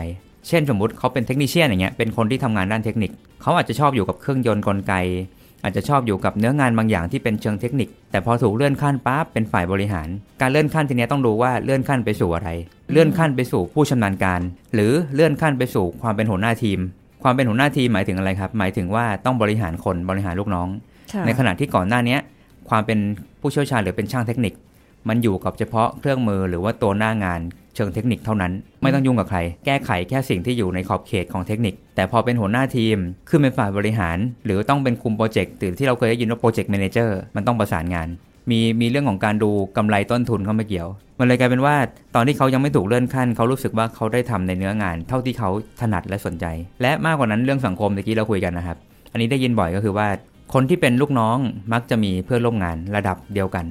[0.49, 3.11] เช่นสมมุติเขาเป็นเทคนิชเชียนอย่างเงี้ยเป็นคนที่ทำงานด้านเทคนิค
[3.43, 4.95] เขาอาจจะชอบอยู่กับเครื่องยนต์กลไก
[5.63, 10.09] อาจจะชอบอยู่กับเนื้องานบางอย่างที่เป็นเชิงเทคนิค แต่พอถูกเลื่อนขั้นปั๊บเป็นฝ่ายบริหาร
[10.41, 12.49] การเลื่อนขั้นทีเนี้ยต้องดูว่าเลื่อนขั้นไปสู่อะไร
[12.91, 14.41] เลื่อนขั้นไปสู่ผู้ชำนาญการ
[14.75, 16.79] หรือเลื่อนขั้นไปสู่ความเป็นหัวหน้าทีม
[17.23, 20.69] ความเป็นหัวหน้าทีมหมายถึงอะไรครับ หมายถึงว่าต้องบริหารคนบริหารลูกน้อง
[21.27, 22.21] ในขณะที่ก่อนหน้าเนี้ย
[22.69, 22.99] ความเป็น
[23.41, 24.55] ผู้เชี่ยวชาญหรือเป็นช่างเทคนิค
[25.09, 27.41] มันอยู่กับเฉพาะเครื่องมือหรือว่าตัวหน้างาน
[27.75, 32.97] เชิงเทคนิคเท่านั้น ไม่ต้องยุ่งกับใคร แก้ไขแค่สิ่งที่อยู่ในขอบเขตของเทคนิค แต่พอเป็นหัวหน้าทีม
[33.29, 38.09] ขึ้นเป็นฝ่ายบริหาร หรือต้องเป็นคุมโปรเจกต์หรือที่เราเคยได้ยินว่า project manager มันต้องประสานงาน
[38.51, 41.77] มีมีเรื่องของการดูกำไรต้นทุนเข้ามาเกี่ยว มันเลยกลายเป็นว่า
[42.15, 46.47] ตอนที่เขายังไม่ถูกเลื่อนขั้น เขารู้สึกว่าเขาได้ทำในเนื้องาน เท่าที่เขาถนัดและสนใจ
[46.83, 48.77] และมากกว่านั้นเรื่องสังคมเมื่อกี้เราคุยกันนะครับ
[49.13, 50.09] อันนี้ได้ยินบ่อยก็คือว่า
[50.55, 51.39] คนที่เป็นลูกน้อง
[51.73, 53.67] มักจะมีเพื่อนร่วมงานระดับเดียวกัน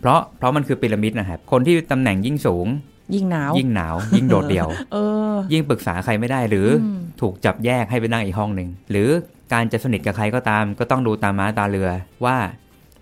[0.00, 2.66] เพราะเพราะมันคือพีระมิดนะครับคนที่ตำแหน่งยิ่งสูง
[3.14, 4.96] ยิ่งหนาว ยิ่งหนาว ยิ่งโดดเดี่ยวเอ
[5.32, 9.08] อ ยิ่งปรึกษาใครไม่ได้หรืออมถูกจับแยกให้ไปนั่งอีกห้องหนึ่งหรือ
[9.52, 11.90] การจะสนิทกับใครก็ตาม ก็ต้องดูตามม้าตาเรือ
[12.24, 12.36] ว่า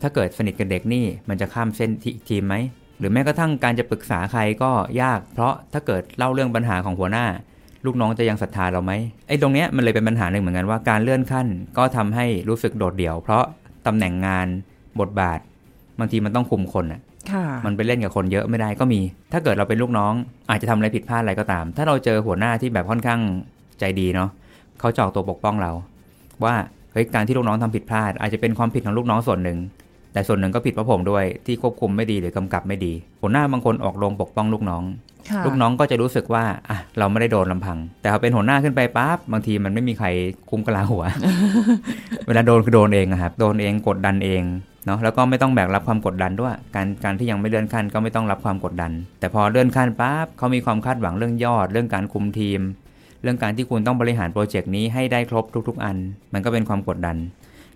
[0.03, 2.55] ถ้าเกิดสนิทกับเด็กนี่มันจะข้ามเส้นที่ทีมไหม
[2.99, 4.71] หรือแม้กระทั่งการจะปรึกษาใครก็
[5.03, 7.27] ยาก เพราะถ้าเกิดเล่าเรื่องปัญหาของหัวหน้า
[7.85, 8.92] ลูกน้องจะยังศรัทธาเราไหม
[9.29, 11.47] ไอ้ตรงเนี้ยมันเลยเป็นปัญหาหนึ่งเหมือนกันว่าการเลื่อนขั้น
[11.79, 13.45] ก็ทำให้รู้สึกโดดเดี่ยว เพราะ
[13.87, 14.47] ตำแหน่งงาน
[15.01, 15.38] บทบาท
[15.99, 17.15] บางทีมันต้องคุมคนอะค่ะ
[17.66, 19.00] มันไปเล่นกับคนเยอะไม่ได้ก็มี
[19.32, 20.12] ถ้าเกิดเราเป็นลูกน้อง
[20.50, 23.20] อาจจะทำอะไรผิดพลาดอะไรก็ตาม ถ้าเราเจอหัวหน้าที่แบบค่อนข้าง
[23.80, 24.30] ใจดีเนาะ
[24.80, 25.72] เขาจะออกตัวปกป้องเรา
[26.44, 26.54] ว่า
[26.92, 29.58] เฮ้ยการที่ลูกน้องทำผิดพลาด อาจจะเป็นความผิดของลูกน้องส่วนหนึ่ง
[30.12, 34.82] แต่ส่วนหนึ่งก็ผิดเพราะผมด้วยที่ควบคุมไม่ดีหรือกำกับไม่ดี หัวหน้าบางคนออกโรงปกป้องลูกน้อง
[35.30, 40.08] ค่ะลูกน้องก็จะรู้สึกว่าอะเราไม่ได้โดนลำพัง แต่พอเป็นหัวหน้าขึ้นไปปั๊บบางทีมันไม่มีใคร
[40.50, 41.04] คุมกะลาหัว
[42.26, 44.42] เวลาโดนคือโดนเองอะครับโดนเองกดดันเอง
[44.87, 52.61] เนาะแล้วก็ไม่ต้องแบกรับความกดดันด้วย การการที่ยังไม่เลื่อนขั้นก็ไม่ต้องรับความกดดัน แต่พอเลื่อนขั้นปั๊บเขามีความคาดหวังเรื่องยอด เรื่องการคุมทีม
[53.22, 55.96] เรื่องการที่คุณต้องบริหารโปรเจกต์นี้ให้ได้ครบทุก ๆ อัน
[56.33, 57.16] มันก็เป็นความกดดัน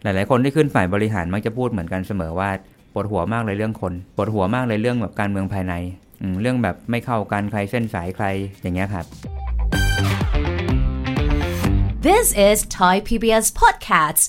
[0.02, 2.50] หลาย ๆ คนที่ขึ้นฝ่ายบริหารมักจะพูดเหมือนกันเสมอว่า
[2.92, 5.74] ปวดหัวมากเลยเรื่องคนปวดหัวมากเลยเรื่องแบบการเมืองภายใน
[6.40, 8.26] เรื่องแบบไม่เข้ากันใครเส้นสายใคร
[8.62, 9.04] อย่างเงี้ยครับ
[12.06, 14.28] This is Thai PBS Podcast